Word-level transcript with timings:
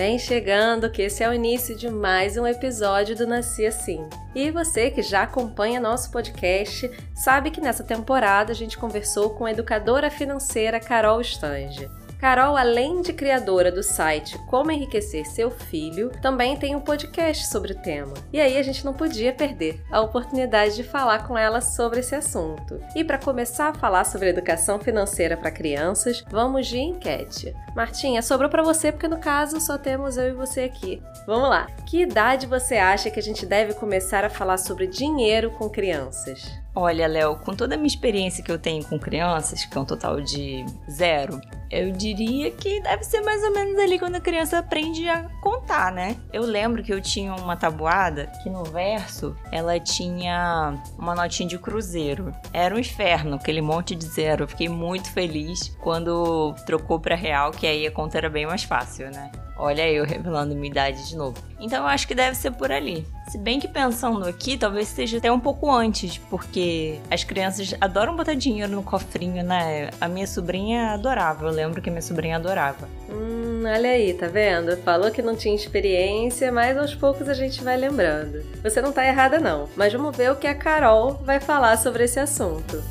Vem 0.00 0.18
chegando 0.18 0.88
que 0.88 1.02
esse 1.02 1.22
é 1.22 1.28
o 1.28 1.34
início 1.34 1.76
de 1.76 1.90
mais 1.90 2.38
um 2.38 2.46
episódio 2.46 3.14
do 3.14 3.26
Nasci 3.26 3.66
Assim. 3.66 4.08
E 4.34 4.50
você 4.50 4.90
que 4.90 5.02
já 5.02 5.24
acompanha 5.24 5.78
nosso 5.78 6.10
podcast 6.10 6.90
sabe 7.14 7.50
que 7.50 7.60
nessa 7.60 7.84
temporada 7.84 8.50
a 8.50 8.54
gente 8.54 8.78
conversou 8.78 9.28
com 9.34 9.44
a 9.44 9.50
educadora 9.50 10.10
financeira 10.10 10.80
Carol 10.80 11.20
Stange. 11.20 11.86
Carol, 12.20 12.54
além 12.54 13.00
de 13.00 13.14
criadora 13.14 13.72
do 13.72 13.82
site 13.82 14.36
Como 14.40 14.70
Enriquecer 14.70 15.26
Seu 15.26 15.50
Filho, 15.50 16.12
também 16.20 16.54
tem 16.54 16.76
um 16.76 16.80
podcast 16.80 17.46
sobre 17.46 17.72
o 17.72 17.80
tema. 17.80 18.12
E 18.30 18.38
aí 18.38 18.58
a 18.58 18.62
gente 18.62 18.84
não 18.84 18.92
podia 18.92 19.32
perder 19.32 19.82
a 19.90 20.02
oportunidade 20.02 20.76
de 20.76 20.84
falar 20.84 21.26
com 21.26 21.38
ela 21.38 21.62
sobre 21.62 22.00
esse 22.00 22.14
assunto. 22.14 22.78
E 22.94 23.02
para 23.02 23.16
começar 23.16 23.70
a 23.70 23.74
falar 23.74 24.04
sobre 24.04 24.28
educação 24.28 24.78
financeira 24.78 25.34
para 25.34 25.50
crianças, 25.50 26.22
vamos 26.30 26.66
de 26.66 26.78
enquete. 26.78 27.54
Martinha, 27.74 28.20
sobrou 28.20 28.50
para 28.50 28.62
você 28.62 28.92
porque 28.92 29.08
no 29.08 29.18
caso 29.18 29.58
só 29.58 29.78
temos 29.78 30.18
eu 30.18 30.28
e 30.28 30.34
você 30.34 30.60
aqui. 30.60 31.02
Vamos 31.26 31.48
lá. 31.48 31.68
Que 31.86 32.02
idade 32.02 32.46
você 32.46 32.76
acha 32.76 33.10
que 33.10 33.18
a 33.18 33.22
gente 33.22 33.46
deve 33.46 33.72
começar 33.72 34.26
a 34.26 34.30
falar 34.30 34.58
sobre 34.58 34.86
dinheiro 34.86 35.52
com 35.52 35.70
crianças? 35.70 36.59
Olha, 36.74 37.08
Léo, 37.08 37.36
com 37.36 37.54
toda 37.54 37.74
a 37.74 37.76
minha 37.76 37.88
experiência 37.88 38.44
que 38.44 38.50
eu 38.50 38.58
tenho 38.58 38.84
com 38.84 38.98
crianças, 38.98 39.64
que 39.64 39.76
é 39.76 39.80
um 39.80 39.84
total 39.84 40.20
de 40.20 40.64
zero, 40.88 41.40
eu 41.68 41.90
diria 41.90 42.50
que 42.50 42.80
deve 42.80 43.02
ser 43.04 43.20
mais 43.22 43.42
ou 43.42 43.52
menos 43.52 43.78
ali 43.78 43.98
quando 43.98 44.14
a 44.14 44.20
criança 44.20 44.58
aprende 44.58 45.08
a 45.08 45.28
contar, 45.40 45.92
né? 45.92 46.16
Eu 46.32 46.42
lembro 46.42 46.82
que 46.82 46.92
eu 46.92 47.00
tinha 47.00 47.34
uma 47.34 47.56
tabuada 47.56 48.26
que 48.42 48.50
no 48.50 48.64
verso 48.64 49.36
ela 49.50 49.78
tinha 49.80 50.80
uma 50.96 51.14
notinha 51.14 51.48
de 51.48 51.58
cruzeiro. 51.58 52.32
Era 52.52 52.74
um 52.74 52.78
inferno, 52.78 53.36
aquele 53.36 53.60
monte 53.60 53.94
de 53.96 54.04
zero. 54.04 54.44
Eu 54.44 54.48
fiquei 54.48 54.68
muito 54.68 55.12
feliz 55.12 55.76
quando 55.80 56.54
trocou 56.66 57.00
para 57.00 57.16
real, 57.16 57.50
que 57.50 57.66
aí 57.66 57.86
a 57.86 57.90
conta 57.90 58.18
era 58.18 58.30
bem 58.30 58.46
mais 58.46 58.62
fácil, 58.62 59.10
né? 59.10 59.30
Olha 59.60 59.86
eu 59.86 60.06
revelando 60.06 60.54
minha 60.54 60.70
idade 60.70 61.06
de 61.06 61.14
novo. 61.14 61.36
Então 61.60 61.82
eu 61.82 61.86
acho 61.86 62.08
que 62.08 62.14
deve 62.14 62.34
ser 62.34 62.50
por 62.52 62.72
ali. 62.72 63.06
Se 63.28 63.36
bem 63.36 63.60
que 63.60 63.68
pensando 63.68 64.26
aqui, 64.26 64.56
talvez 64.56 64.88
seja 64.88 65.18
até 65.18 65.30
um 65.30 65.38
pouco 65.38 65.70
antes, 65.70 66.16
porque 66.16 66.98
as 67.10 67.24
crianças 67.24 67.74
adoram 67.78 68.16
botar 68.16 68.32
dinheiro 68.32 68.72
no 68.72 68.82
cofrinho, 68.82 69.44
né? 69.44 69.90
A 70.00 70.08
minha 70.08 70.26
sobrinha 70.26 70.92
adorava, 70.92 71.46
eu 71.46 71.52
lembro 71.52 71.82
que 71.82 71.90
a 71.90 71.92
minha 71.92 72.00
sobrinha 72.02 72.36
adorava. 72.36 72.88
Hum, 73.10 73.62
olha 73.66 73.90
aí, 73.90 74.14
tá 74.14 74.26
vendo? 74.26 74.76
Falou 74.78 75.10
que 75.10 75.20
não 75.20 75.36
tinha 75.36 75.54
experiência, 75.54 76.50
mas 76.50 76.78
aos 76.78 76.94
poucos 76.94 77.28
a 77.28 77.34
gente 77.34 77.62
vai 77.62 77.76
lembrando. 77.76 78.42
Você 78.62 78.80
não 78.80 78.92
tá 78.92 79.06
errada 79.06 79.38
não, 79.38 79.68
mas 79.76 79.92
vamos 79.92 80.16
ver 80.16 80.32
o 80.32 80.36
que 80.36 80.46
a 80.46 80.54
Carol 80.54 81.14
vai 81.22 81.38
falar 81.38 81.76
sobre 81.76 82.04
esse 82.04 82.18
assunto. 82.18 82.82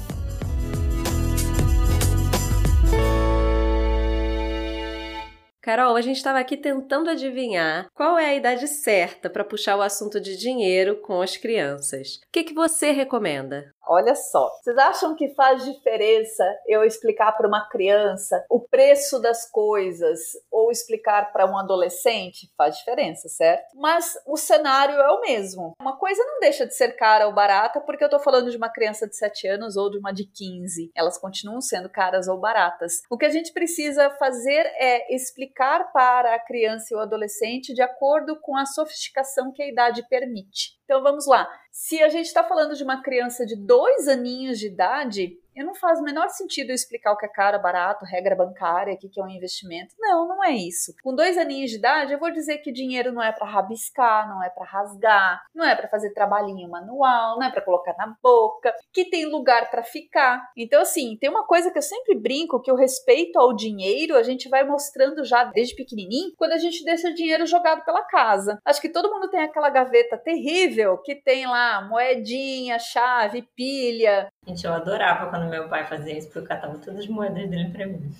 Carol, 5.69 5.95
a 5.95 6.01
gente 6.01 6.17
estava 6.17 6.39
aqui 6.39 6.57
tentando 6.57 7.11
adivinhar 7.11 7.91
qual 7.93 8.17
é 8.17 8.25
a 8.25 8.33
idade 8.33 8.67
certa 8.67 9.29
para 9.29 9.43
puxar 9.43 9.77
o 9.77 9.83
assunto 9.83 10.19
de 10.19 10.35
dinheiro 10.35 10.95
com 10.95 11.21
as 11.21 11.37
crianças. 11.37 12.15
O 12.15 12.31
que, 12.31 12.43
que 12.43 12.55
você 12.55 12.89
recomenda? 12.89 13.71
Olha 13.91 14.13
só, 14.13 14.51
vocês 14.61 14.77
acham 14.77 15.15
que 15.15 15.33
faz 15.33 15.65
diferença 15.65 16.45
eu 16.67 16.83
explicar 16.83 17.31
para 17.31 17.47
uma 17.47 17.67
criança 17.67 18.45
o 18.47 18.59
preço 18.59 19.19
das 19.19 19.49
coisas 19.49 20.19
ou 20.51 20.69
explicar 20.69 21.33
para 21.33 21.49
um 21.49 21.57
adolescente? 21.57 22.53
Faz 22.55 22.77
diferença, 22.77 23.27
certo? 23.27 23.65
Mas 23.73 24.13
o 24.27 24.37
cenário 24.37 24.93
é 24.93 25.09
o 25.09 25.21
mesmo. 25.21 25.73
Uma 25.81 25.97
coisa 25.97 26.23
não 26.23 26.39
deixa 26.39 26.67
de 26.67 26.75
ser 26.75 26.97
cara 26.97 27.25
ou 27.25 27.33
barata 27.33 27.81
porque 27.81 28.03
eu 28.03 28.07
estou 28.07 28.19
falando 28.19 28.51
de 28.51 28.57
uma 28.57 28.69
criança 28.69 29.07
de 29.07 29.15
7 29.15 29.47
anos 29.47 29.75
ou 29.75 29.89
de 29.89 29.97
uma 29.97 30.11
de 30.11 30.25
15. 30.25 30.91
Elas 30.95 31.17
continuam 31.17 31.59
sendo 31.59 31.89
caras 31.89 32.27
ou 32.27 32.39
baratas. 32.39 33.01
O 33.09 33.17
que 33.17 33.25
a 33.25 33.31
gente 33.31 33.51
precisa 33.51 34.11
fazer 34.19 34.67
é 34.77 35.11
explicar 35.15 35.91
para 35.91 36.35
a 36.35 36.39
criança 36.39 36.93
e 36.93 36.95
o 36.95 36.99
adolescente 36.99 37.73
de 37.73 37.81
acordo 37.81 38.39
com 38.39 38.55
a 38.55 38.67
sofisticação 38.67 39.51
que 39.51 39.63
a 39.63 39.67
idade 39.67 40.07
permite. 40.07 40.78
Então 40.89 41.03
vamos 41.03 41.27
lá. 41.27 41.47
Se 41.71 42.01
a 42.01 42.09
gente 42.09 42.25
está 42.25 42.43
falando 42.43 42.75
de 42.75 42.83
uma 42.83 43.03
criança 43.03 43.45
de 43.45 43.55
dois 43.55 44.07
aninhos 44.07 44.57
de 44.57 44.65
idade, 44.65 45.37
eu 45.59 45.65
não 45.65 45.75
faz 45.75 45.99
o 45.99 46.03
menor 46.03 46.29
sentido 46.29 46.69
eu 46.69 46.75
explicar 46.75 47.11
o 47.11 47.17
que 47.17 47.25
é 47.25 47.29
caro, 47.29 47.61
barato, 47.61 48.05
regra 48.05 48.33
bancária, 48.33 48.93
o 48.93 48.97
que 48.97 49.19
é 49.19 49.23
um 49.23 49.27
investimento. 49.27 49.93
Não, 49.99 50.25
não 50.25 50.41
é 50.41 50.51
isso. 50.53 50.93
Com 51.03 51.13
dois 51.13 51.37
aninhos 51.37 51.69
de 51.71 51.75
idade, 51.75 52.13
eu 52.13 52.19
vou 52.19 52.31
dizer 52.31 52.59
que 52.59 52.71
dinheiro 52.71 53.11
não 53.11 53.21
é 53.21 53.33
para 53.33 53.45
rabiscar, 53.45 54.29
não 54.29 54.41
é 54.41 54.49
para 54.49 54.65
rasgar, 54.65 55.43
não 55.53 55.65
é 55.65 55.75
para 55.75 55.89
fazer 55.89 56.13
trabalhinho 56.13 56.69
manual, 56.69 57.37
não 57.37 57.45
é 57.45 57.51
para 57.51 57.61
colocar 57.61 57.93
na 57.97 58.15
boca, 58.23 58.73
que 58.93 59.09
tem 59.09 59.25
lugar 59.25 59.69
para 59.69 59.83
ficar. 59.83 60.49
Então, 60.55 60.81
assim, 60.81 61.17
tem 61.19 61.29
uma 61.29 61.45
coisa 61.45 61.69
que 61.69 61.77
eu 61.77 61.81
sempre 61.81 62.17
brinco, 62.17 62.61
que 62.61 62.71
o 62.71 62.75
respeito 62.75 63.37
ao 63.37 63.53
dinheiro 63.53 64.15
a 64.15 64.23
gente 64.23 64.47
vai 64.47 64.63
mostrando 64.63 65.25
já 65.25 65.43
desde 65.43 65.75
pequenininho, 65.75 66.31
quando 66.37 66.53
a 66.53 66.57
gente 66.57 66.85
deixa 66.85 67.13
dinheiro 67.13 67.45
jogado 67.45 67.83
pela 67.83 68.05
casa. 68.05 68.59
Acho 68.63 68.79
que 68.79 68.87
todo 68.87 69.11
mundo 69.11 69.29
tem 69.29 69.41
aquela 69.41 69.69
gaveta 69.69 70.17
terrível 70.17 70.97
que 70.99 71.15
tem 71.15 71.45
lá 71.45 71.81
moedinha, 71.81 72.79
chave, 72.79 73.41
pilha. 73.57 74.29
Gente, 74.49 74.65
eu 74.65 74.73
adorava 74.73 75.29
quando 75.29 75.47
meu 75.47 75.69
pai 75.69 75.85
fazia 75.85 76.17
isso, 76.17 76.27
porque 76.27 76.39
eu 76.39 76.47
catava 76.47 76.73
todas 76.79 77.01
as 77.01 77.07
moedas 77.07 77.47
dele 77.47 77.71
pra 77.71 77.85
mim. 77.85 78.11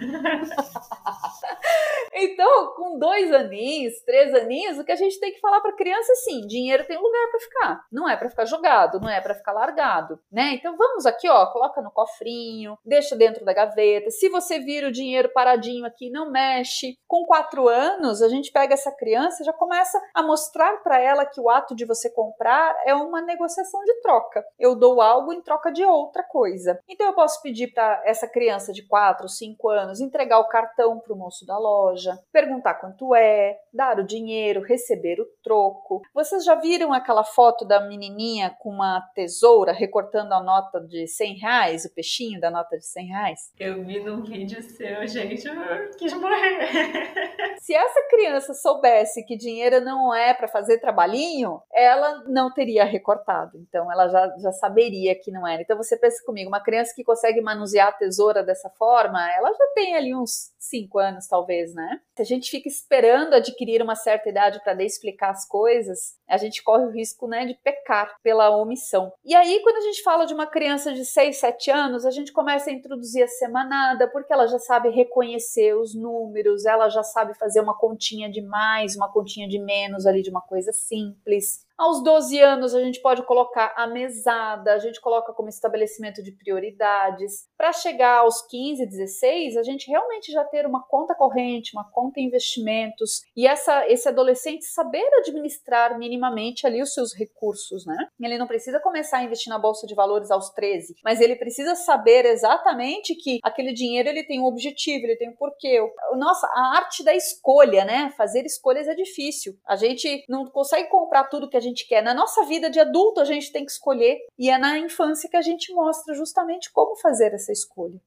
então, 2.12 2.74
com 2.74 2.98
dois 2.98 3.32
aninhos, 3.32 4.00
três 4.00 4.34
aninhos, 4.34 4.76
o 4.76 4.84
que 4.84 4.90
a 4.90 4.96
gente 4.96 5.20
tem 5.20 5.32
que 5.32 5.38
falar 5.38 5.60
para 5.60 5.76
criança 5.76 6.10
é 6.10 6.14
assim: 6.14 6.40
dinheiro 6.48 6.84
tem 6.84 6.96
lugar 6.96 7.30
para 7.30 7.40
ficar. 7.40 7.86
Não 7.92 8.08
é 8.08 8.16
para 8.16 8.28
ficar 8.28 8.44
jogado, 8.44 8.98
não 8.98 9.08
é 9.08 9.20
para 9.20 9.36
ficar 9.36 9.52
largado, 9.52 10.18
né? 10.32 10.54
Então 10.54 10.76
vamos 10.76 11.06
aqui, 11.06 11.28
ó, 11.28 11.46
coloca 11.46 11.80
no 11.80 11.92
cofrinho, 11.92 12.76
deixa 12.84 13.14
dentro 13.14 13.44
da 13.44 13.52
gaveta. 13.52 14.10
Se 14.10 14.28
você 14.28 14.58
vira 14.58 14.88
o 14.88 14.92
dinheiro 14.92 15.28
paradinho 15.28 15.86
aqui, 15.86 16.10
não 16.10 16.28
mexe. 16.28 16.98
Com 17.06 17.24
quatro 17.24 17.68
anos, 17.68 18.20
a 18.20 18.28
gente 18.28 18.50
pega 18.50 18.74
essa 18.74 18.90
criança 18.90 19.44
já 19.44 19.52
começa 19.52 19.96
a 20.12 20.24
mostrar 20.24 20.82
para 20.82 21.00
ela 21.00 21.24
que 21.24 21.40
o 21.40 21.48
ato 21.48 21.76
de 21.76 21.84
você 21.84 22.10
comprar 22.10 22.76
é 22.84 22.92
uma 22.96 23.22
negociação 23.22 23.84
de 23.84 23.94
troca. 24.00 24.44
Eu 24.58 24.74
dou 24.74 25.00
algo 25.00 25.32
em 25.32 25.40
troca 25.40 25.67
de 25.70 25.84
outra 25.84 26.22
coisa. 26.22 26.78
Então 26.88 27.06
eu 27.06 27.14
posso 27.14 27.40
pedir 27.42 27.68
para 27.68 28.02
essa 28.04 28.28
criança 28.28 28.72
de 28.72 28.82
4, 28.86 29.28
5 29.28 29.68
anos 29.68 30.00
entregar 30.00 30.38
o 30.38 30.48
cartão 30.48 30.98
para 30.98 31.12
o 31.12 31.16
moço 31.16 31.46
da 31.46 31.58
loja, 31.58 32.18
perguntar 32.32 32.74
quanto 32.74 33.14
é, 33.14 33.58
dar 33.72 33.98
o 33.98 34.06
dinheiro, 34.06 34.62
receber 34.62 35.20
o 35.20 35.26
troco. 35.42 36.02
Vocês 36.14 36.44
já 36.44 36.54
viram 36.54 36.92
aquela 36.92 37.24
foto 37.24 37.64
da 37.64 37.80
menininha 37.80 38.54
com 38.58 38.70
uma 38.70 39.00
tesoura 39.14 39.72
recortando 39.72 40.32
a 40.32 40.42
nota 40.42 40.80
de 40.80 41.06
100 41.06 41.34
reais, 41.38 41.84
o 41.84 41.94
peixinho 41.94 42.40
da 42.40 42.50
nota 42.50 42.76
de 42.76 42.86
100 42.86 43.06
reais? 43.06 43.52
Eu 43.58 43.84
vi 43.84 44.00
num 44.00 44.22
vídeo 44.22 44.62
seu, 44.62 45.06
gente, 45.06 45.46
eu 45.46 45.90
quis 45.96 46.12
morrer. 46.14 47.58
Se 47.60 47.74
essa 47.74 48.08
criança 48.08 48.54
soubesse 48.54 49.24
que 49.24 49.36
dinheiro 49.36 49.80
não 49.80 50.14
é 50.14 50.32
para 50.34 50.48
fazer 50.48 50.78
trabalhinho, 50.78 51.60
ela 51.72 52.24
não 52.26 52.52
teria 52.52 52.84
recortado. 52.84 53.58
Então 53.58 53.90
ela 53.90 54.08
já, 54.08 54.28
já 54.38 54.52
saberia 54.52 55.14
que 55.14 55.30
não 55.30 55.46
era. 55.48 55.62
Então 55.62 55.76
você 55.76 55.96
pensa 55.96 56.24
comigo, 56.24 56.48
uma 56.48 56.62
criança 56.62 56.92
que 56.94 57.04
consegue 57.04 57.40
manusear 57.40 57.88
a 57.88 57.92
tesoura 57.92 58.42
dessa 58.42 58.68
forma, 58.70 59.18
ela 59.32 59.52
já 59.52 59.66
tem 59.74 59.96
ali 59.96 60.14
uns 60.14 60.52
5 60.58 60.98
anos, 60.98 61.26
talvez, 61.26 61.74
né? 61.74 62.00
Se 62.16 62.22
a 62.22 62.24
gente 62.24 62.50
fica 62.50 62.68
esperando 62.68 63.34
adquirir 63.34 63.82
uma 63.82 63.94
certa 63.94 64.28
idade 64.28 64.60
para 64.62 64.82
explicar 64.82 65.30
as 65.30 65.46
coisas, 65.46 66.16
a 66.28 66.36
gente 66.36 66.62
corre 66.62 66.84
o 66.84 66.90
risco, 66.90 67.26
né, 67.26 67.46
de 67.46 67.54
pecar 67.54 68.16
pela 68.22 68.50
omissão. 68.50 69.12
E 69.24 69.34
aí, 69.34 69.60
quando 69.62 69.76
a 69.76 69.80
gente 69.82 70.02
fala 70.02 70.26
de 70.26 70.34
uma 70.34 70.46
criança 70.46 70.92
de 70.92 71.04
6, 71.04 71.38
7 71.38 71.70
anos, 71.70 72.04
a 72.04 72.10
gente 72.10 72.32
começa 72.32 72.70
a 72.70 72.72
introduzir 72.72 73.22
a 73.22 73.28
semanada, 73.28 74.08
porque 74.08 74.32
ela 74.32 74.46
já 74.46 74.58
sabe 74.58 74.90
reconhecer 74.90 75.74
os 75.74 75.94
números, 75.94 76.66
ela 76.66 76.88
já 76.88 77.02
sabe 77.02 77.34
fazer 77.34 77.60
uma 77.60 77.76
continha 77.76 78.30
de 78.30 78.42
mais, 78.42 78.96
uma 78.96 79.10
continha 79.10 79.48
de 79.48 79.58
menos 79.58 80.06
ali 80.06 80.22
de 80.22 80.30
uma 80.30 80.42
coisa 80.42 80.72
simples. 80.72 81.66
Aos 81.78 82.02
12 82.02 82.40
anos, 82.40 82.74
a 82.74 82.82
gente 82.82 83.00
pode 83.00 83.22
colocar 83.22 83.72
a 83.76 83.86
mesada, 83.86 84.74
a 84.74 84.78
gente 84.80 85.00
coloca 85.00 85.32
como 85.32 85.48
estabelecimento 85.48 86.20
de 86.20 86.32
prioridades. 86.32 87.46
Para 87.56 87.72
chegar 87.72 88.18
aos 88.18 88.42
15, 88.48 88.84
16, 88.84 89.56
a 89.56 89.62
gente 89.62 89.88
realmente 89.88 90.32
já 90.32 90.42
ter 90.42 90.66
uma 90.66 90.82
conta 90.82 91.14
corrente, 91.14 91.76
uma 91.76 91.88
conta 91.88 92.18
investimentos 92.18 93.22
e 93.36 93.46
essa, 93.46 93.86
esse 93.86 94.08
adolescente 94.08 94.64
saber 94.64 95.08
administrar 95.18 95.96
minimamente 95.96 96.66
ali 96.66 96.82
os 96.82 96.92
seus 96.92 97.14
recursos, 97.14 97.86
né? 97.86 98.08
Ele 98.20 98.38
não 98.38 98.48
precisa 98.48 98.80
começar 98.80 99.18
a 99.18 99.22
investir 99.22 99.48
na 99.48 99.58
bolsa 99.58 99.86
de 99.86 99.94
valores 99.94 100.32
aos 100.32 100.50
13, 100.50 100.96
mas 101.04 101.20
ele 101.20 101.36
precisa 101.36 101.76
saber 101.76 102.24
exatamente 102.24 103.14
que 103.14 103.38
aquele 103.40 103.72
dinheiro 103.72 104.08
ele 104.08 104.24
tem 104.24 104.40
um 104.40 104.46
objetivo, 104.46 105.04
ele 105.04 105.16
tem 105.16 105.30
um 105.30 105.36
porquê. 105.36 105.80
Nossa, 106.16 106.44
a 106.48 106.76
arte 106.76 107.04
da 107.04 107.14
escolha, 107.14 107.84
né? 107.84 108.12
Fazer 108.16 108.44
escolhas 108.44 108.88
é 108.88 108.96
difícil. 108.96 109.56
A 109.64 109.76
gente 109.76 110.24
não 110.28 110.44
consegue 110.44 110.88
comprar 110.88 111.22
tudo 111.28 111.48
que 111.48 111.56
a 111.56 111.60
gente 111.60 111.67
gente 111.68 111.86
quer. 111.86 112.02
Na 112.02 112.14
nossa 112.14 112.44
vida 112.44 112.70
de 112.70 112.80
adulto, 112.80 113.20
a 113.20 113.24
gente 113.24 113.52
tem 113.52 113.64
que 113.64 113.70
escolher, 113.70 114.18
e 114.38 114.50
é 114.50 114.58
na 114.58 114.78
infância 114.78 115.28
que 115.28 115.36
a 115.36 115.42
gente 115.42 115.72
mostra 115.72 116.14
justamente 116.14 116.72
como 116.72 116.96
fazer 116.96 117.32
essa 117.32 117.52
escolha. 117.52 118.00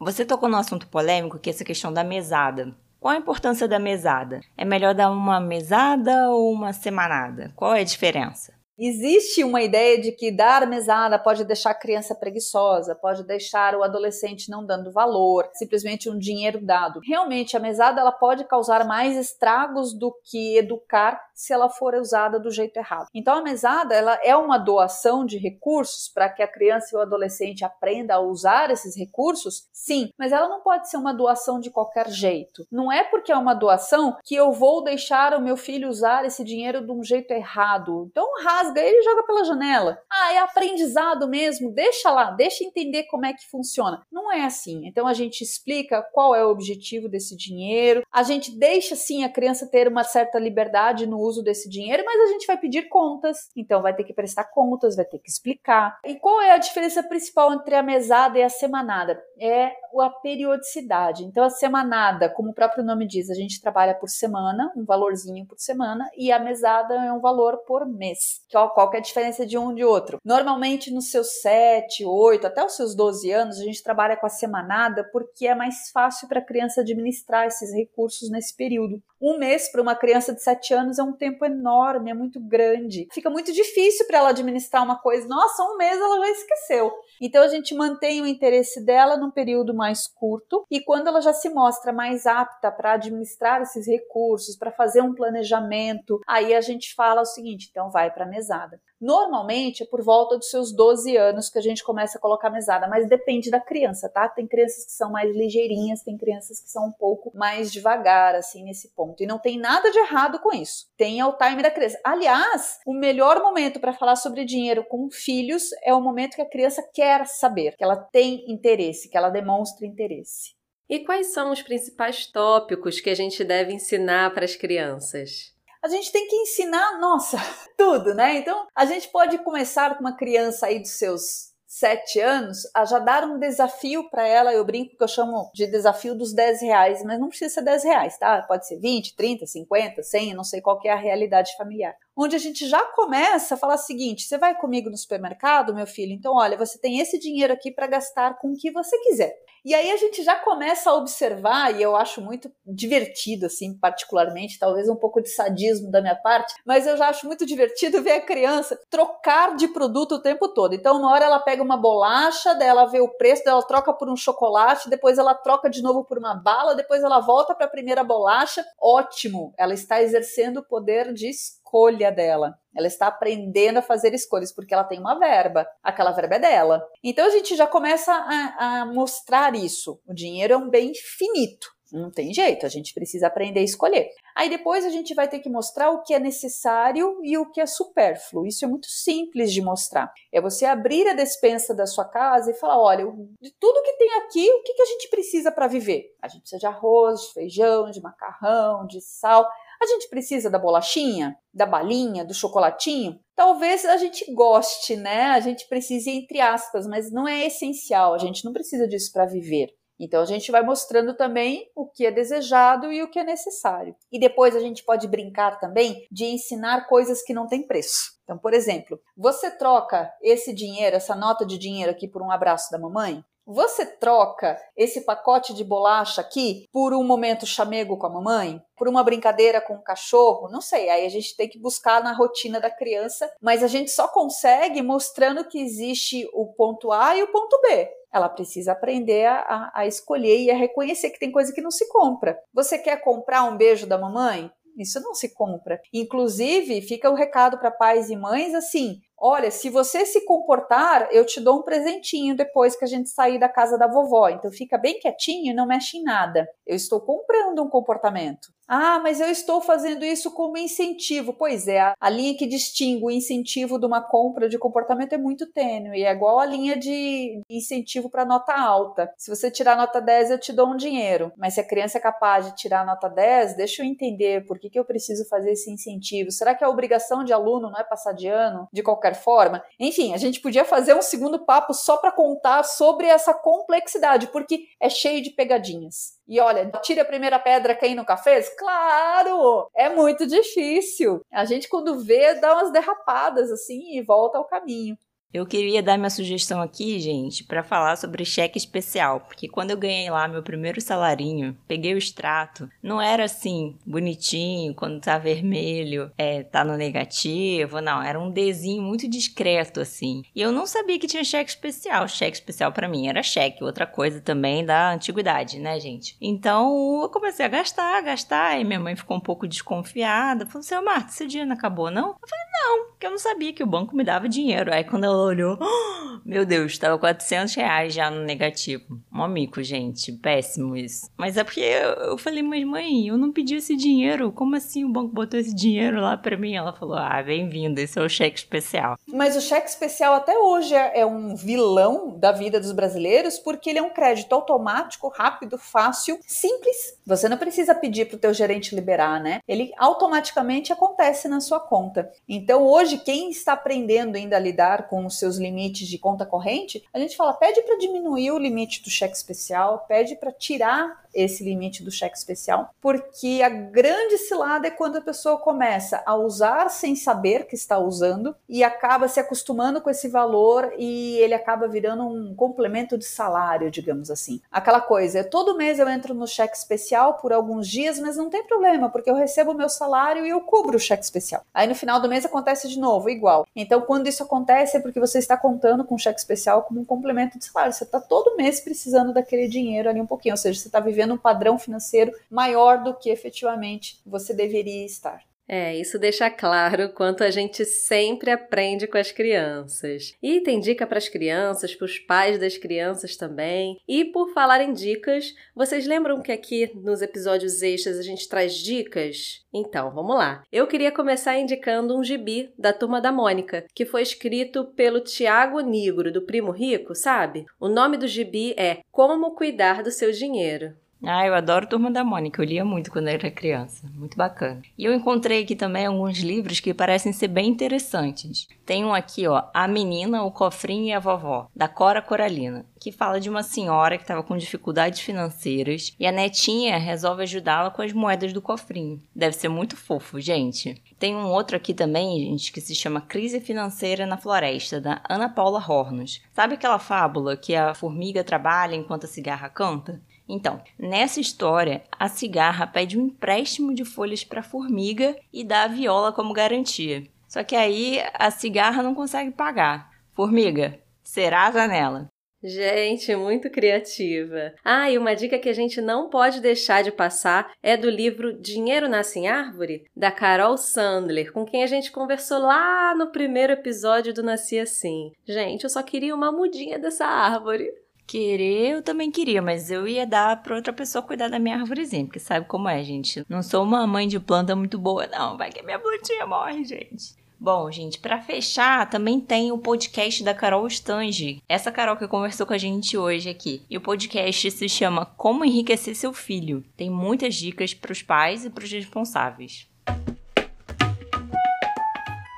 Você 0.00 0.24
tocou 0.24 0.48
no 0.48 0.56
assunto 0.56 0.88
polêmico, 0.88 1.38
que 1.38 1.48
é 1.48 1.52
essa 1.52 1.64
questão 1.64 1.92
da 1.92 2.02
mesada. 2.02 2.74
Qual 2.98 3.14
a 3.14 3.18
importância 3.18 3.68
da 3.68 3.78
mesada? 3.78 4.40
É 4.56 4.64
melhor 4.64 4.94
dar 4.94 5.10
uma 5.10 5.40
mesada 5.40 6.30
ou 6.30 6.52
uma 6.52 6.72
semanada? 6.72 7.52
Qual 7.56 7.74
é 7.74 7.80
a 7.80 7.84
diferença? 7.84 8.52
Existe 8.78 9.44
uma 9.44 9.62
ideia 9.62 10.00
de 10.00 10.12
que 10.12 10.30
dar 10.30 10.66
mesada 10.66 11.18
pode 11.18 11.44
deixar 11.44 11.70
a 11.70 11.78
criança 11.78 12.14
preguiçosa, 12.14 12.94
pode 12.94 13.22
deixar 13.24 13.76
o 13.76 13.82
adolescente 13.82 14.50
não 14.50 14.64
dando 14.64 14.90
valor, 14.90 15.48
simplesmente 15.52 16.08
um 16.08 16.18
dinheiro 16.18 16.64
dado. 16.64 17.00
Realmente, 17.06 17.56
a 17.56 17.60
mesada 17.60 18.00
ela 18.00 18.10
pode 18.10 18.44
causar 18.44 18.86
mais 18.86 19.16
estragos 19.16 19.92
do 19.92 20.12
que 20.24 20.56
educar 20.56 21.20
se 21.34 21.52
ela 21.52 21.68
for 21.68 21.94
usada 21.94 22.38
do 22.38 22.50
jeito 22.50 22.76
errado. 22.76 23.06
Então, 23.14 23.38
a 23.38 23.42
mesada 23.42 23.94
ela 23.94 24.18
é 24.22 24.36
uma 24.36 24.58
doação 24.58 25.24
de 25.24 25.38
recursos 25.38 26.08
para 26.08 26.28
que 26.28 26.42
a 26.42 26.48
criança 26.48 26.88
e 26.92 26.98
o 26.98 27.00
adolescente 27.00 27.64
aprenda 27.64 28.14
a 28.14 28.20
usar 28.20 28.70
esses 28.70 28.96
recursos, 28.96 29.68
sim, 29.72 30.10
mas 30.18 30.32
ela 30.32 30.48
não 30.48 30.60
pode 30.60 30.88
ser 30.88 30.96
uma 30.96 31.14
doação 31.14 31.58
de 31.60 31.70
qualquer 31.70 32.08
jeito. 32.08 32.66
Não 32.70 32.92
é 32.92 33.04
porque 33.04 33.32
é 33.32 33.36
uma 33.36 33.54
doação 33.54 34.16
que 34.24 34.34
eu 34.34 34.52
vou 34.52 34.82
deixar 34.82 35.34
o 35.34 35.40
meu 35.40 35.56
filho 35.56 35.88
usar 35.88 36.24
esse 36.24 36.44
dinheiro 36.44 36.84
de 36.84 36.92
um 36.92 37.02
jeito 37.02 37.32
errado. 37.32 38.08
Então, 38.10 38.26
rasga 38.42 38.80
ele 38.80 38.98
e 38.98 39.02
joga 39.02 39.22
pela 39.24 39.44
janela. 39.44 39.98
Ah, 40.10 40.32
é 40.32 40.38
aprendizado 40.38 41.28
mesmo, 41.28 41.72
deixa 41.72 42.10
lá, 42.10 42.30
deixa 42.30 42.64
entender 42.64 43.04
como 43.04 43.26
é 43.26 43.32
que 43.32 43.48
funciona. 43.48 44.02
Não 44.10 44.30
é 44.30 44.44
assim. 44.44 44.86
Então 44.86 45.06
a 45.06 45.14
gente 45.14 45.42
explica 45.42 46.02
qual 46.12 46.34
é 46.34 46.44
o 46.44 46.50
objetivo 46.50 47.08
desse 47.08 47.36
dinheiro, 47.36 48.02
a 48.12 48.22
gente 48.22 48.56
deixa 48.58 48.94
sim 48.94 49.24
a 49.24 49.28
criança 49.28 49.66
ter 49.66 49.88
uma 49.88 50.04
certa 50.04 50.38
liberdade 50.38 51.06
no 51.06 51.18
uso 51.18 51.31
desse 51.40 51.68
dinheiro, 51.68 52.02
mas 52.04 52.20
a 52.20 52.32
gente 52.32 52.48
vai 52.48 52.58
pedir 52.58 52.88
contas, 52.88 53.48
então 53.56 53.80
vai 53.80 53.94
ter 53.94 54.02
que 54.02 54.12
prestar 54.12 54.44
contas, 54.44 54.96
vai 54.96 55.04
ter 55.04 55.20
que 55.20 55.30
explicar. 55.30 55.96
E 56.04 56.16
qual 56.16 56.40
é 56.40 56.50
a 56.50 56.58
diferença 56.58 57.00
principal 57.00 57.52
entre 57.52 57.76
a 57.76 57.82
mesada 57.82 58.36
e 58.36 58.42
a 58.42 58.50
semanada? 58.50 59.22
É 59.40 59.70
a 60.00 60.10
periodicidade. 60.10 61.24
Então 61.24 61.44
a 61.44 61.50
semanada, 61.50 62.28
como 62.28 62.50
o 62.50 62.54
próprio 62.54 62.82
nome 62.82 63.06
diz, 63.06 63.30
a 63.30 63.34
gente 63.34 63.60
trabalha 63.60 63.94
por 63.94 64.08
semana, 64.08 64.72
um 64.76 64.84
valorzinho 64.84 65.46
por 65.46 65.58
semana, 65.58 66.08
e 66.16 66.32
a 66.32 66.38
mesada 66.38 66.94
é 66.94 67.12
um 67.12 67.20
valor 67.20 67.58
por 67.66 67.86
mês. 67.86 68.40
Qual 68.50 68.90
é 68.94 68.96
a 68.96 69.00
diferença 69.00 69.46
de 69.46 69.58
um 69.58 69.74
de 69.74 69.84
outro? 69.84 70.18
Normalmente 70.24 70.90
nos 70.90 71.10
seus 71.10 71.40
7, 71.40 72.04
8, 72.04 72.46
até 72.46 72.64
os 72.64 72.74
seus 72.74 72.94
12 72.94 73.30
anos, 73.30 73.60
a 73.60 73.64
gente 73.64 73.82
trabalha 73.82 74.16
com 74.16 74.26
a 74.26 74.30
semanada 74.30 75.04
porque 75.12 75.46
é 75.46 75.54
mais 75.54 75.90
fácil 75.90 76.26
para 76.28 76.40
a 76.40 76.44
criança 76.44 76.80
administrar 76.80 77.46
esses 77.46 77.72
recursos 77.74 78.30
nesse 78.30 78.56
período. 78.56 79.02
Um 79.22 79.38
mês 79.38 79.70
para 79.70 79.80
uma 79.80 79.94
criança 79.94 80.34
de 80.34 80.42
7 80.42 80.74
anos 80.74 80.98
é 80.98 81.02
um 81.02 81.12
tempo 81.12 81.44
enorme, 81.44 82.10
é 82.10 82.14
muito 82.14 82.40
grande. 82.40 83.06
Fica 83.12 83.30
muito 83.30 83.52
difícil 83.52 84.04
para 84.08 84.18
ela 84.18 84.30
administrar 84.30 84.82
uma 84.82 84.98
coisa. 84.98 85.28
Nossa, 85.28 85.62
um 85.62 85.76
mês 85.76 85.96
ela 85.96 86.18
já 86.18 86.30
esqueceu. 86.30 86.92
Então 87.20 87.40
a 87.40 87.46
gente 87.46 87.72
mantém 87.72 88.20
o 88.20 88.26
interesse 88.26 88.84
dela 88.84 89.16
num 89.16 89.30
período 89.30 89.72
mais 89.72 90.08
curto 90.08 90.64
e 90.68 90.80
quando 90.80 91.06
ela 91.06 91.20
já 91.20 91.32
se 91.32 91.48
mostra 91.50 91.92
mais 91.92 92.26
apta 92.26 92.72
para 92.72 92.94
administrar 92.94 93.62
esses 93.62 93.86
recursos, 93.86 94.56
para 94.56 94.72
fazer 94.72 95.02
um 95.02 95.14
planejamento, 95.14 96.18
aí 96.26 96.52
a 96.52 96.60
gente 96.60 96.92
fala 96.92 97.20
o 97.20 97.26
seguinte: 97.26 97.68
então 97.70 97.92
vai 97.92 98.10
para 98.10 98.24
a 98.24 98.28
mesada. 98.28 98.80
Normalmente 99.02 99.82
é 99.82 99.86
por 99.86 100.00
volta 100.00 100.38
dos 100.38 100.48
seus 100.48 100.72
12 100.72 101.16
anos 101.16 101.50
que 101.50 101.58
a 101.58 101.60
gente 101.60 101.82
começa 101.82 102.18
a 102.18 102.20
colocar 102.20 102.48
mesada, 102.50 102.86
mas 102.86 103.08
depende 103.08 103.50
da 103.50 103.58
criança, 103.58 104.08
tá? 104.08 104.28
Tem 104.28 104.46
crianças 104.46 104.84
que 104.84 104.92
são 104.92 105.10
mais 105.10 105.34
ligeirinhas, 105.34 106.04
tem 106.04 106.16
crianças 106.16 106.60
que 106.60 106.70
são 106.70 106.86
um 106.86 106.92
pouco 106.92 107.36
mais 107.36 107.72
devagar, 107.72 108.36
assim, 108.36 108.62
nesse 108.62 108.92
ponto. 108.94 109.20
E 109.20 109.26
não 109.26 109.40
tem 109.40 109.58
nada 109.58 109.90
de 109.90 109.98
errado 109.98 110.38
com 110.38 110.54
isso. 110.54 110.86
Tem 110.96 111.20
o 111.20 111.32
time 111.32 111.64
da 111.64 111.70
criança. 111.72 111.98
Aliás, 112.04 112.78
o 112.86 112.94
melhor 112.94 113.42
momento 113.42 113.80
para 113.80 113.92
falar 113.92 114.14
sobre 114.14 114.44
dinheiro 114.44 114.84
com 114.84 115.10
filhos 115.10 115.70
é 115.82 115.92
o 115.92 116.00
momento 116.00 116.36
que 116.36 116.42
a 116.42 116.48
criança 116.48 116.80
quer 116.94 117.26
saber, 117.26 117.76
que 117.76 117.82
ela 117.82 117.96
tem 117.96 118.44
interesse, 118.48 119.08
que 119.08 119.16
ela 119.16 119.30
demonstra 119.30 119.84
interesse. 119.84 120.54
E 120.88 121.00
quais 121.00 121.32
são 121.32 121.50
os 121.50 121.60
principais 121.60 122.26
tópicos 122.26 123.00
que 123.00 123.10
a 123.10 123.16
gente 123.16 123.42
deve 123.42 123.72
ensinar 123.72 124.32
para 124.32 124.44
as 124.44 124.54
crianças? 124.54 125.51
A 125.82 125.88
gente 125.88 126.12
tem 126.12 126.26
que 126.28 126.36
ensinar, 126.36 126.98
nossa, 127.00 127.38
tudo, 127.76 128.14
né? 128.14 128.36
Então, 128.36 128.66
a 128.74 128.86
gente 128.86 129.08
pode 129.08 129.38
começar 129.38 129.94
com 129.94 130.00
uma 130.00 130.16
criança 130.16 130.66
aí 130.66 130.78
dos 130.78 130.92
seus 130.92 131.52
sete 131.66 132.20
anos 132.20 132.70
a 132.74 132.84
já 132.84 132.98
dar 132.98 133.24
um 133.24 133.38
desafio 133.38 134.08
para 134.10 134.26
ela. 134.26 134.52
Eu 134.52 134.64
brinco 134.64 134.96
que 134.96 135.02
eu 135.02 135.08
chamo 135.08 135.50
de 135.54 135.66
desafio 135.66 136.14
dos 136.14 136.34
10 136.34 136.60
reais, 136.60 137.02
mas 137.02 137.18
não 137.18 137.28
precisa 137.28 137.54
ser 137.54 137.62
10 137.62 137.84
reais, 137.84 138.18
tá? 138.18 138.42
Pode 138.42 138.66
ser 138.66 138.78
20, 138.78 139.16
30, 139.16 139.46
50, 139.46 140.02
100, 140.02 140.34
não 140.34 140.44
sei 140.44 140.60
qual 140.60 140.78
é 140.84 140.90
a 140.90 140.96
realidade 140.96 141.56
familiar 141.56 141.96
onde 142.16 142.36
a 142.36 142.38
gente 142.38 142.68
já 142.68 142.80
começa 142.92 143.54
a 143.54 143.58
falar 143.58 143.74
o 143.74 143.78
seguinte: 143.78 144.24
você 144.24 144.38
vai 144.38 144.56
comigo 144.56 144.90
no 144.90 144.96
supermercado, 144.96 145.74
meu 145.74 145.86
filho? 145.86 146.12
Então, 146.12 146.34
olha, 146.34 146.56
você 146.56 146.78
tem 146.78 146.98
esse 146.98 147.18
dinheiro 147.18 147.52
aqui 147.52 147.70
para 147.70 147.86
gastar 147.86 148.38
com 148.38 148.52
o 148.52 148.56
que 148.56 148.70
você 148.70 148.98
quiser. 148.98 149.34
E 149.64 149.74
aí 149.74 149.92
a 149.92 149.96
gente 149.96 150.24
já 150.24 150.34
começa 150.34 150.90
a 150.90 150.94
observar, 150.94 151.78
e 151.78 151.80
eu 151.80 151.94
acho 151.94 152.20
muito 152.20 152.50
divertido, 152.66 153.46
assim, 153.46 153.78
particularmente, 153.78 154.58
talvez 154.58 154.88
um 154.88 154.96
pouco 154.96 155.22
de 155.22 155.28
sadismo 155.28 155.88
da 155.88 156.00
minha 156.00 156.16
parte, 156.16 156.52
mas 156.66 156.84
eu 156.84 156.96
já 156.96 157.08
acho 157.08 157.28
muito 157.28 157.46
divertido 157.46 158.02
ver 158.02 158.12
a 158.12 158.20
criança 158.20 158.76
trocar 158.90 159.54
de 159.54 159.68
produto 159.68 160.16
o 160.16 160.22
tempo 160.22 160.48
todo. 160.48 160.74
Então, 160.74 160.98
uma 160.98 161.12
hora 161.12 161.26
ela 161.26 161.38
pega 161.38 161.62
uma 161.62 161.76
bolacha, 161.76 162.54
daí 162.54 162.66
ela 162.66 162.86
vê 162.86 163.00
o 163.00 163.16
preço, 163.16 163.44
daí 163.44 163.52
ela 163.52 163.62
troca 163.62 163.92
por 163.92 164.10
um 164.10 164.16
chocolate, 164.16 164.90
depois 164.90 165.16
ela 165.16 165.32
troca 165.32 165.70
de 165.70 165.80
novo 165.80 166.04
por 166.04 166.18
uma 166.18 166.34
bala, 166.34 166.74
depois 166.74 167.04
ela 167.04 167.20
volta 167.20 167.54
para 167.54 167.66
a 167.66 167.70
primeira 167.70 168.02
bolacha. 168.02 168.64
Ótimo! 168.80 169.54
Ela 169.56 169.74
está 169.74 170.02
exercendo 170.02 170.56
o 170.56 170.64
poder 170.64 171.12
de 171.12 171.30
escolha 171.72 172.12
dela. 172.12 172.54
Ela 172.76 172.86
está 172.86 173.06
aprendendo 173.06 173.78
a 173.78 173.82
fazer 173.82 174.14
escolhas 174.14 174.52
porque 174.54 174.74
ela 174.74 174.84
tem 174.84 175.00
uma 175.00 175.18
verba. 175.18 175.66
Aquela 175.82 176.12
verba 176.12 176.36
é 176.36 176.38
dela. 176.38 176.86
Então 177.02 177.26
a 177.26 177.30
gente 177.30 177.56
já 177.56 177.66
começa 177.66 178.12
a, 178.12 178.80
a 178.80 178.86
mostrar 178.86 179.54
isso. 179.54 179.98
O 180.06 180.14
dinheiro 180.14 180.52
é 180.52 180.56
um 180.56 180.68
bem 180.68 180.92
finito. 180.94 181.66
Não 181.92 182.10
tem 182.10 182.32
jeito, 182.32 182.64
a 182.64 182.70
gente 182.70 182.94
precisa 182.94 183.26
aprender 183.26 183.60
a 183.60 183.64
escolher. 183.64 184.08
Aí 184.34 184.48
depois 184.48 184.86
a 184.86 184.88
gente 184.88 185.12
vai 185.14 185.28
ter 185.28 185.40
que 185.40 185.50
mostrar 185.50 185.90
o 185.90 186.02
que 186.02 186.14
é 186.14 186.18
necessário 186.18 187.18
e 187.22 187.36
o 187.36 187.50
que 187.50 187.60
é 187.60 187.66
supérfluo. 187.66 188.46
Isso 188.46 188.64
é 188.64 188.68
muito 188.68 188.86
simples 188.86 189.52
de 189.52 189.60
mostrar. 189.60 190.10
É 190.32 190.40
você 190.40 190.64
abrir 190.64 191.06
a 191.06 191.12
despensa 191.12 191.74
da 191.74 191.86
sua 191.86 192.06
casa 192.06 192.50
e 192.50 192.54
falar: 192.54 192.80
olha, 192.80 193.04
de 193.38 193.50
tudo 193.60 193.82
que 193.82 193.92
tem 193.98 194.10
aqui, 194.14 194.50
o 194.50 194.62
que, 194.62 194.72
que 194.72 194.82
a 194.82 194.86
gente 194.86 195.10
precisa 195.10 195.52
para 195.52 195.66
viver? 195.66 196.16
A 196.22 196.28
gente 196.28 196.40
precisa 196.40 196.60
de 196.60 196.66
arroz, 196.66 197.20
de 197.20 197.34
feijão, 197.34 197.90
de 197.90 198.00
macarrão, 198.00 198.86
de 198.86 199.02
sal. 199.02 199.46
A 199.82 199.86
gente 199.86 200.08
precisa 200.08 200.48
da 200.48 200.60
bolachinha, 200.60 201.36
da 201.52 201.66
balinha, 201.66 202.24
do 202.24 202.32
chocolatinho? 202.32 203.18
Talvez 203.34 203.84
a 203.84 203.96
gente 203.96 204.32
goste, 204.32 204.94
né? 204.94 205.30
A 205.30 205.40
gente 205.40 205.68
precise, 205.68 206.08
entre 206.08 206.40
aspas, 206.40 206.86
mas 206.86 207.10
não 207.10 207.26
é 207.26 207.46
essencial. 207.46 208.14
A 208.14 208.18
gente 208.18 208.44
não 208.44 208.52
precisa 208.52 208.86
disso 208.86 209.10
para 209.12 209.26
viver. 209.26 209.74
Então 209.98 210.22
a 210.22 210.24
gente 210.24 210.52
vai 210.52 210.62
mostrando 210.62 211.16
também 211.16 211.68
o 211.74 211.84
que 211.84 212.06
é 212.06 212.12
desejado 212.12 212.92
e 212.92 213.02
o 213.02 213.10
que 213.10 213.18
é 213.18 213.24
necessário. 213.24 213.96
E 214.12 214.20
depois 214.20 214.54
a 214.54 214.60
gente 214.60 214.84
pode 214.84 215.08
brincar 215.08 215.58
também 215.58 216.06
de 216.12 216.26
ensinar 216.26 216.86
coisas 216.86 217.20
que 217.20 217.34
não 217.34 217.48
têm 217.48 217.66
preço. 217.66 218.12
Então, 218.22 218.38
por 218.38 218.54
exemplo, 218.54 219.00
você 219.16 219.50
troca 219.50 220.12
esse 220.22 220.54
dinheiro, 220.54 220.94
essa 220.94 221.16
nota 221.16 221.44
de 221.44 221.58
dinheiro 221.58 221.90
aqui 221.90 222.06
por 222.06 222.22
um 222.22 222.30
abraço 222.30 222.70
da 222.70 222.78
mamãe? 222.78 223.24
Você 223.44 223.84
troca 223.84 224.56
esse 224.76 225.00
pacote 225.00 225.52
de 225.52 225.64
bolacha 225.64 226.20
aqui 226.20 226.68
por 226.72 226.94
um 226.94 227.02
momento 227.02 227.44
chamego 227.44 227.98
com 227.98 228.06
a 228.06 228.10
mamãe? 228.10 228.62
Por 228.76 228.86
uma 228.86 229.02
brincadeira 229.02 229.60
com 229.60 229.74
o 229.74 229.82
cachorro? 229.82 230.48
Não 230.48 230.60
sei, 230.60 230.88
aí 230.88 231.04
a 231.04 231.08
gente 231.08 231.36
tem 231.36 231.48
que 231.48 231.58
buscar 231.58 232.02
na 232.02 232.12
rotina 232.12 232.60
da 232.60 232.70
criança, 232.70 233.28
mas 233.40 233.64
a 233.64 233.66
gente 233.66 233.90
só 233.90 234.06
consegue 234.06 234.80
mostrando 234.80 235.44
que 235.48 235.60
existe 235.60 236.28
o 236.32 236.52
ponto 236.54 236.92
A 236.92 237.16
e 237.16 237.22
o 237.24 237.32
ponto 237.32 237.60
B. 237.60 237.90
Ela 238.12 238.28
precisa 238.28 238.72
aprender 238.72 239.26
a, 239.26 239.72
a 239.74 239.86
escolher 239.86 240.38
e 240.38 240.50
a 240.50 240.56
reconhecer 240.56 241.10
que 241.10 241.18
tem 241.18 241.32
coisa 241.32 241.52
que 241.52 241.62
não 241.62 241.70
se 241.70 241.88
compra. 241.88 242.38
Você 242.54 242.78
quer 242.78 243.02
comprar 243.02 243.42
um 243.44 243.56
beijo 243.56 243.86
da 243.86 243.98
mamãe? 243.98 244.52
Isso 244.78 245.00
não 245.00 245.14
se 245.14 245.34
compra. 245.34 245.80
Inclusive, 245.92 246.80
fica 246.82 247.10
o 247.10 247.14
recado 247.14 247.58
para 247.58 247.70
pais 247.70 248.08
e 248.10 248.16
mães 248.16 248.54
assim: 248.54 249.00
Olha, 249.24 249.52
se 249.52 249.70
você 249.70 250.04
se 250.04 250.24
comportar, 250.24 251.06
eu 251.12 251.24
te 251.24 251.40
dou 251.40 251.60
um 251.60 251.62
presentinho 251.62 252.36
depois 252.36 252.74
que 252.74 252.84
a 252.84 252.88
gente 252.88 253.08
sair 253.08 253.38
da 253.38 253.48
casa 253.48 253.78
da 253.78 253.86
vovó. 253.86 254.28
Então 254.28 254.50
fica 254.50 254.76
bem 254.76 254.98
quietinho 254.98 255.52
e 255.52 255.54
não 255.54 255.64
mexe 255.64 255.98
em 255.98 256.02
nada. 256.02 256.48
Eu 256.66 256.74
estou 256.74 257.00
comprando 257.00 257.62
um 257.62 257.68
comportamento. 257.68 258.48
Ah, 258.74 258.98
mas 259.00 259.20
eu 259.20 259.28
estou 259.28 259.60
fazendo 259.60 260.04
isso 260.04 260.30
como 260.30 260.56
incentivo. 260.56 261.34
Pois 261.34 261.68
é, 261.68 261.92
a 262.00 262.10
linha 262.10 262.36
que 262.36 262.46
distingue 262.46 263.04
o 263.04 263.10
incentivo 263.10 263.78
de 263.78 263.86
uma 263.86 264.00
compra 264.00 264.48
de 264.48 264.58
comportamento 264.58 265.12
é 265.12 265.18
muito 265.18 265.46
tênue. 265.52 266.02
É 266.02 266.10
igual 266.10 266.40
a 266.40 266.46
linha 266.46 266.76
de 266.76 267.42
incentivo 267.50 268.08
para 268.08 268.24
nota 268.24 268.54
alta. 268.54 269.12
Se 269.18 269.30
você 269.30 269.50
tirar 269.50 269.76
nota 269.76 270.00
10, 270.00 270.30
eu 270.30 270.40
te 270.40 270.52
dou 270.52 270.68
um 270.68 270.76
dinheiro. 270.76 271.30
Mas 271.36 271.54
se 271.54 271.60
a 271.60 271.66
criança 271.66 271.98
é 271.98 272.00
capaz 272.00 272.46
de 272.46 272.56
tirar 272.56 272.86
nota 272.86 273.08
10, 273.08 273.56
deixa 273.56 273.82
eu 273.82 273.86
entender 273.86 274.46
por 274.46 274.58
que, 274.58 274.70
que 274.70 274.78
eu 274.78 274.84
preciso 274.84 275.28
fazer 275.28 275.52
esse 275.52 275.70
incentivo. 275.70 276.30
Será 276.30 276.54
que 276.54 276.64
a 276.64 276.68
obrigação 276.68 277.22
de 277.22 277.32
aluno 277.32 277.70
não 277.70 277.78
é 277.78 277.84
passar 277.84 278.12
de 278.12 278.26
ano 278.26 278.68
de 278.72 278.82
qualquer 278.82 279.11
forma? 279.14 279.62
Enfim, 279.78 280.14
a 280.14 280.16
gente 280.16 280.40
podia 280.40 280.64
fazer 280.64 280.94
um 280.94 281.02
segundo 281.02 281.44
papo 281.44 281.72
só 281.72 281.96
para 281.96 282.12
contar 282.12 282.62
sobre 282.62 283.06
essa 283.06 283.34
complexidade, 283.34 284.28
porque 284.28 284.66
é 284.80 284.88
cheio 284.88 285.22
de 285.22 285.30
pegadinhas. 285.30 286.20
E 286.26 286.40
olha, 286.40 286.70
tira 286.82 287.02
a 287.02 287.06
primeira 287.06 287.38
pedra 287.38 287.74
quem 287.74 287.94
nunca 287.94 288.16
fez? 288.16 288.48
Claro! 288.58 289.68
É 289.74 289.88
muito 289.88 290.26
difícil. 290.26 291.20
A 291.32 291.44
gente, 291.44 291.68
quando 291.68 292.00
vê, 292.00 292.34
dá 292.34 292.54
umas 292.54 292.72
derrapadas 292.72 293.50
assim 293.50 293.96
e 293.96 294.02
volta 294.02 294.38
ao 294.38 294.46
caminho. 294.46 294.96
Eu 295.32 295.46
queria 295.46 295.82
dar 295.82 295.96
minha 295.96 296.10
sugestão 296.10 296.60
aqui, 296.60 297.00
gente, 297.00 297.42
para 297.42 297.62
falar 297.62 297.96
sobre 297.96 298.22
cheque 298.22 298.58
especial, 298.58 299.20
porque 299.20 299.48
quando 299.48 299.70
eu 299.70 299.78
ganhei 299.78 300.10
lá 300.10 300.28
meu 300.28 300.42
primeiro 300.42 300.78
salarinho, 300.78 301.56
peguei 301.66 301.94
o 301.94 301.98
extrato, 301.98 302.68
não 302.82 303.00
era 303.00 303.24
assim, 303.24 303.76
bonitinho, 303.86 304.74
quando 304.74 305.00
tá 305.00 305.16
vermelho, 305.16 306.10
é, 306.18 306.42
tá 306.42 306.62
no 306.62 306.76
negativo, 306.76 307.80
não, 307.80 308.02
era 308.02 308.20
um 308.20 308.30
Dzinho 308.30 308.82
muito 308.82 309.08
discreto 309.08 309.80
assim. 309.80 310.22
E 310.34 310.42
eu 310.42 310.52
não 310.52 310.66
sabia 310.66 310.98
que 310.98 311.06
tinha 311.06 311.24
cheque 311.24 311.50
especial. 311.50 312.06
Cheque 312.08 312.36
especial 312.36 312.72
para 312.72 312.88
mim 312.88 313.08
era 313.08 313.22
cheque, 313.22 313.64
outra 313.64 313.86
coisa 313.86 314.20
também 314.20 314.64
da 314.64 314.92
antiguidade, 314.92 315.58
né, 315.58 315.80
gente? 315.80 316.16
Então, 316.20 317.00
eu 317.02 317.08
comecei 317.08 317.46
a 317.46 317.48
gastar, 317.48 318.02
gastar, 318.02 318.60
e 318.60 318.64
minha 318.64 318.80
mãe 318.80 318.96
ficou 318.96 319.16
um 319.16 319.20
pouco 319.20 319.48
desconfiada, 319.48 320.46
falou: 320.46 320.62
"Seu 320.62 320.84
Marta, 320.84 321.12
seu 321.12 321.26
dinheiro 321.26 321.52
acabou 321.52 321.90
não?" 321.90 322.08
Eu 322.08 322.28
falei: 322.28 322.44
"Não, 322.52 322.86
porque 322.90 323.06
eu 323.06 323.10
não 323.10 323.18
sabia 323.18 323.52
que 323.52 323.62
o 323.62 323.66
banco 323.66 323.96
me 323.96 324.04
dava 324.04 324.28
dinheiro". 324.28 324.72
Aí 324.72 324.84
quando 324.84 325.04
ela 325.22 325.30
olhou, 325.30 325.58
oh, 325.60 326.20
meu 326.24 326.44
Deus, 326.44 326.76
tava 326.76 326.98
400 326.98 327.54
reais 327.54 327.94
já 327.94 328.10
no 328.10 328.22
negativo. 328.24 329.00
Mó 329.10 329.28
mico, 329.28 329.62
gente. 329.62 330.12
Péssimo 330.12 330.76
isso. 330.76 331.08
Mas 331.16 331.36
é 331.36 331.44
porque 331.44 331.60
eu, 331.60 331.90
eu 332.10 332.18
falei, 332.18 332.42
mas 332.42 332.64
mãe, 332.64 333.08
eu 333.08 333.16
não 333.16 333.32
pedi 333.32 333.56
esse 333.56 333.76
dinheiro. 333.76 334.32
Como 334.32 334.56
assim 334.56 334.84
o 334.84 334.92
banco 334.92 335.12
botou 335.12 335.38
esse 335.38 335.54
dinheiro 335.54 336.00
lá 336.00 336.16
pra 336.16 336.36
mim? 336.36 336.54
Ela 336.54 336.72
falou, 336.72 336.96
ah, 336.96 337.22
bem-vindo, 337.22 337.80
esse 337.80 337.98
é 337.98 338.02
o 338.02 338.08
cheque 338.08 338.38
especial. 338.38 338.96
Mas 339.06 339.36
o 339.36 339.40
cheque 339.40 339.68
especial 339.68 340.14
até 340.14 340.36
hoje 340.36 340.74
é, 340.74 341.00
é 341.00 341.06
um 341.06 341.34
vilão 341.34 342.18
da 342.18 342.32
vida 342.32 342.60
dos 342.60 342.72
brasileiros 342.72 343.38
porque 343.38 343.70
ele 343.70 343.78
é 343.78 343.82
um 343.82 343.90
crédito 343.90 344.32
automático, 344.32 345.08
rápido, 345.08 345.58
fácil, 345.58 346.18
simples. 346.26 346.98
Você 347.06 347.28
não 347.28 347.36
precisa 347.36 347.74
pedir 347.74 348.08
pro 348.08 348.18
teu 348.18 348.32
gerente 348.32 348.74
liberar, 348.74 349.20
né? 349.20 349.40
Ele 349.46 349.72
automaticamente 349.76 350.72
acontece 350.72 351.28
na 351.28 351.40
sua 351.40 351.60
conta. 351.60 352.10
Então 352.28 352.62
hoje, 352.62 352.98
quem 352.98 353.30
está 353.30 353.52
aprendendo 353.52 354.16
ainda 354.16 354.36
a 354.36 354.40
lidar 354.40 354.88
com 354.88 355.08
seus 355.18 355.36
limites 355.36 355.88
de 355.88 355.98
conta 355.98 356.26
corrente, 356.26 356.82
a 356.92 356.98
gente 356.98 357.16
fala, 357.16 357.32
pede 357.32 357.62
para 357.62 357.78
diminuir 357.78 358.30
o 358.32 358.38
limite 358.38 358.82
do 358.82 358.90
cheque 358.90 359.16
especial, 359.16 359.84
pede 359.88 360.16
para 360.16 360.32
tirar 360.32 361.02
esse 361.14 361.44
limite 361.44 361.82
do 361.82 361.90
cheque 361.90 362.16
especial, 362.16 362.70
porque 362.80 363.42
a 363.44 363.48
grande 363.48 364.16
cilada 364.18 364.66
é 364.66 364.70
quando 364.70 364.96
a 364.96 365.00
pessoa 365.00 365.36
começa 365.38 366.02
a 366.06 366.14
usar 366.14 366.70
sem 366.70 366.96
saber 366.96 367.46
que 367.46 367.54
está 367.54 367.78
usando 367.78 368.34
e 368.48 368.64
acaba 368.64 369.08
se 369.08 369.20
acostumando 369.20 369.80
com 369.80 369.90
esse 369.90 370.08
valor 370.08 370.72
e 370.78 371.18
ele 371.18 371.34
acaba 371.34 371.68
virando 371.68 372.06
um 372.06 372.34
complemento 372.34 372.96
de 372.96 373.04
salário, 373.04 373.70
digamos 373.70 374.10
assim. 374.10 374.40
Aquela 374.50 374.80
coisa, 374.80 375.22
todo 375.22 375.56
mês 375.56 375.78
eu 375.78 375.88
entro 375.88 376.14
no 376.14 376.26
cheque 376.26 376.56
especial 376.56 377.14
por 377.14 377.32
alguns 377.32 377.68
dias, 377.68 377.98
mas 377.98 378.16
não 378.16 378.30
tem 378.30 378.44
problema, 378.44 378.88
porque 378.88 379.10
eu 379.10 379.14
recebo 379.14 379.52
o 379.52 379.54
meu 379.54 379.68
salário 379.68 380.24
e 380.24 380.30
eu 380.30 380.40
cubro 380.40 380.76
o 380.76 380.80
cheque 380.80 381.04
especial. 381.04 381.42
Aí 381.52 381.66
no 381.66 381.74
final 381.74 382.00
do 382.00 382.08
mês 382.08 382.24
acontece 382.24 382.68
de 382.68 382.78
novo, 382.78 383.10
igual. 383.10 383.46
Então, 383.54 383.82
quando 383.82 384.06
isso 384.06 384.22
acontece 384.22 384.76
é 384.76 384.80
porque 384.80 385.00
você 385.06 385.18
está 385.18 385.36
contando 385.36 385.84
com 385.84 385.96
o 385.96 385.98
cheque 385.98 386.20
especial 386.20 386.62
como 386.62 386.80
um 386.80 386.84
complemento 386.84 387.38
de 387.38 387.44
salário. 387.44 387.72
Você 387.72 387.84
está 387.84 388.00
todo 388.00 388.36
mês 388.36 388.60
precisando 388.60 389.12
daquele 389.12 389.48
dinheiro 389.48 389.88
ali 389.88 390.00
um 390.00 390.06
pouquinho, 390.06 390.34
ou 390.34 390.38
seja, 390.38 390.60
você 390.60 390.68
está 390.68 390.78
vivendo 390.78 391.14
um 391.14 391.18
padrão 391.18 391.58
financeiro 391.58 392.12
maior 392.30 392.82
do 392.82 392.94
que 392.94 393.10
efetivamente 393.10 394.00
você 394.06 394.32
deveria 394.32 394.86
estar. 394.86 395.20
É, 395.54 395.76
isso 395.76 395.98
deixa 395.98 396.30
claro 396.30 396.88
quanto 396.94 397.22
a 397.22 397.30
gente 397.30 397.62
sempre 397.66 398.30
aprende 398.30 398.86
com 398.86 398.96
as 398.96 399.12
crianças. 399.12 400.14
E 400.22 400.40
tem 400.40 400.58
dica 400.58 400.86
para 400.86 400.96
as 400.96 401.10
crianças, 401.10 401.74
para 401.74 401.84
os 401.84 401.98
pais 401.98 402.38
das 402.38 402.56
crianças 402.56 403.18
também. 403.18 403.78
E 403.86 404.02
por 404.02 404.32
falar 404.32 404.62
em 404.62 404.72
dicas, 404.72 405.34
vocês 405.54 405.86
lembram 405.86 406.22
que 406.22 406.32
aqui 406.32 406.72
nos 406.74 407.02
episódios 407.02 407.62
extras 407.62 407.98
a 407.98 408.02
gente 408.02 408.26
traz 408.30 408.54
dicas? 408.54 409.44
Então, 409.52 409.90
vamos 409.90 410.16
lá. 410.16 410.42
Eu 410.50 410.66
queria 410.66 410.90
começar 410.90 411.38
indicando 411.38 411.98
um 411.98 412.02
gibi 412.02 412.50
da 412.56 412.72
Turma 412.72 412.98
da 412.98 413.12
Mônica, 413.12 413.66
que 413.74 413.84
foi 413.84 414.00
escrito 414.00 414.64
pelo 414.64 415.00
Tiago 415.00 415.60
Nigro, 415.60 416.10
do 416.10 416.22
Primo 416.22 416.50
Rico, 416.50 416.94
sabe? 416.94 417.44
O 417.60 417.68
nome 417.68 417.98
do 417.98 418.08
gibi 418.08 418.54
é 418.56 418.78
Como 418.90 419.34
Cuidar 419.34 419.82
do 419.82 419.90
Seu 419.90 420.12
Dinheiro. 420.12 420.74
Ah, 421.04 421.26
eu 421.26 421.34
adoro 421.34 421.66
Turma 421.66 421.90
da 421.90 422.04
Mônica, 422.04 422.40
eu 422.40 422.46
lia 422.46 422.64
muito 422.64 422.90
quando 422.90 423.08
era 423.08 423.28
criança, 423.28 423.90
muito 423.94 424.16
bacana. 424.16 424.62
E 424.78 424.84
eu 424.84 424.94
encontrei 424.94 425.42
aqui 425.42 425.56
também 425.56 425.84
alguns 425.84 426.18
livros 426.18 426.60
que 426.60 426.72
parecem 426.72 427.12
ser 427.12 427.26
bem 427.26 427.48
interessantes. 427.48 428.46
Tem 428.64 428.84
um 428.84 428.94
aqui, 428.94 429.26
ó, 429.26 429.42
A 429.52 429.66
Menina, 429.66 430.22
o 430.22 430.30
Cofrinho 430.30 430.86
e 430.86 430.92
a 430.92 431.00
Vovó, 431.00 431.48
da 431.56 431.66
Cora 431.66 432.00
Coralina, 432.00 432.64
que 432.78 432.92
fala 432.92 433.20
de 433.20 433.28
uma 433.28 433.42
senhora 433.42 433.96
que 433.96 434.04
estava 434.04 434.22
com 434.22 434.36
dificuldades 434.36 435.00
financeiras 435.00 435.92
e 435.98 436.06
a 436.06 436.12
netinha 436.12 436.78
resolve 436.78 437.24
ajudá-la 437.24 437.70
com 437.70 437.82
as 437.82 437.92
moedas 437.92 438.32
do 438.32 438.40
cofrinho. 438.40 439.02
Deve 439.14 439.34
ser 439.34 439.48
muito 439.48 439.76
fofo, 439.76 440.20
gente. 440.20 440.80
Tem 441.00 441.16
um 441.16 441.26
outro 441.26 441.56
aqui 441.56 441.74
também, 441.74 442.20
gente, 442.20 442.52
que 442.52 442.60
se 442.60 442.76
chama 442.76 443.00
Crise 443.00 443.40
Financeira 443.40 444.06
na 444.06 444.16
Floresta, 444.16 444.80
da 444.80 445.02
Ana 445.08 445.28
Paula 445.28 445.58
Hornos. 445.58 446.22
Sabe 446.32 446.54
aquela 446.54 446.78
fábula 446.78 447.36
que 447.36 447.56
a 447.56 447.74
formiga 447.74 448.22
trabalha 448.22 448.76
enquanto 448.76 449.04
a 449.04 449.08
cigarra 449.08 449.48
canta? 449.48 450.00
Então, 450.28 450.62
nessa 450.78 451.20
história, 451.20 451.82
a 451.98 452.08
cigarra 452.08 452.66
pede 452.66 452.98
um 452.98 453.06
empréstimo 453.06 453.74
de 453.74 453.84
folhas 453.84 454.24
para 454.24 454.40
a 454.40 454.44
formiga 454.44 455.16
e 455.32 455.44
dá 455.44 455.64
a 455.64 455.68
viola 455.68 456.12
como 456.12 456.32
garantia. 456.32 457.04
Só 457.28 457.42
que 457.42 457.56
aí 457.56 457.98
a 458.14 458.30
cigarra 458.30 458.82
não 458.82 458.94
consegue 458.94 459.30
pagar. 459.30 459.90
Formiga, 460.14 460.78
será 461.02 461.46
a 461.46 461.52
janela. 461.52 462.12
Gente, 462.44 463.14
muito 463.14 463.48
criativa. 463.48 464.52
Ah, 464.64 464.90
e 464.90 464.98
uma 464.98 465.14
dica 465.14 465.38
que 465.38 465.48
a 465.48 465.52
gente 465.52 465.80
não 465.80 466.10
pode 466.10 466.40
deixar 466.40 466.82
de 466.82 466.90
passar 466.90 467.52
é 467.62 467.76
do 467.76 467.88
livro 467.88 468.32
Dinheiro 468.32 468.88
Nasce 468.88 469.20
em 469.20 469.28
Árvore, 469.28 469.84
da 469.96 470.10
Carol 470.10 470.56
Sandler, 470.56 471.32
com 471.32 471.44
quem 471.44 471.62
a 471.62 471.68
gente 471.68 471.92
conversou 471.92 472.40
lá 472.40 472.96
no 472.96 473.12
primeiro 473.12 473.52
episódio 473.52 474.12
do 474.12 474.24
Nasci 474.24 474.58
Assim. 474.58 475.12
Gente, 475.24 475.62
eu 475.62 475.70
só 475.70 475.84
queria 475.84 476.14
uma 476.14 476.32
mudinha 476.32 476.80
dessa 476.80 477.06
árvore. 477.06 477.72
Querer, 478.12 478.72
eu 478.72 478.82
também 478.82 479.10
queria, 479.10 479.40
mas 479.40 479.70
eu 479.70 479.88
ia 479.88 480.06
dar 480.06 480.42
pra 480.42 480.56
outra 480.56 480.70
pessoa 480.70 481.00
cuidar 481.00 481.28
da 481.28 481.38
minha 481.38 481.56
árvorezinha, 481.56 482.04
porque 482.04 482.20
sabe 482.20 482.44
como 482.44 482.68
é, 482.68 482.84
gente? 482.84 483.24
Não 483.26 483.42
sou 483.42 483.64
uma 483.64 483.86
mãe 483.86 484.06
de 484.06 484.20
planta 484.20 484.54
muito 484.54 484.78
boa, 484.78 485.06
não. 485.06 485.38
Vai 485.38 485.50
que 485.50 485.62
minha 485.62 485.78
plantinha 485.78 486.26
morre, 486.26 486.62
gente. 486.62 487.14
Bom, 487.40 487.70
gente, 487.70 487.98
para 487.98 488.20
fechar, 488.20 488.90
também 488.90 489.18
tem 489.18 489.50
o 489.50 489.56
podcast 489.56 490.22
da 490.22 490.34
Carol 490.34 490.66
Stange. 490.66 491.42
Essa 491.48 491.72
Carol 491.72 491.96
que 491.96 492.06
conversou 492.06 492.46
com 492.46 492.52
a 492.52 492.58
gente 492.58 492.98
hoje 492.98 493.30
aqui. 493.30 493.62
E 493.70 493.78
o 493.78 493.80
podcast 493.80 494.50
se 494.50 494.68
chama 494.68 495.06
Como 495.06 495.42
Enriquecer 495.42 495.96
Seu 495.96 496.12
Filho. 496.12 496.62
Tem 496.76 496.90
muitas 496.90 497.34
dicas 497.34 497.72
para 497.72 497.92
os 497.92 498.02
pais 498.02 498.44
e 498.44 498.50
para 498.50 498.64
os 498.64 498.70
responsáveis. 498.70 499.71